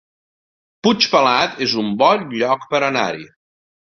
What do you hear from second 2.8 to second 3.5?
anar-hi